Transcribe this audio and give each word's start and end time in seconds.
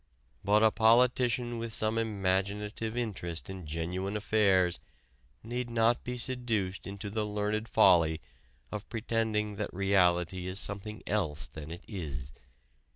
But 0.43 0.63
a 0.63 0.71
politician 0.71 1.59
with 1.59 1.71
some 1.73 1.99
imaginative 1.99 2.97
interest 2.97 3.51
in 3.51 3.67
genuine 3.67 4.17
affairs 4.17 4.79
need 5.43 5.69
not 5.69 6.03
be 6.03 6.17
seduced 6.17 6.87
into 6.87 7.11
the 7.11 7.23
learned 7.23 7.69
folly 7.69 8.19
of 8.71 8.89
pretending 8.89 9.57
that 9.57 9.71
reality 9.71 10.47
is 10.47 10.59
something 10.59 11.03
else 11.05 11.45
than 11.47 11.69
it 11.69 11.83
is. 11.87 12.31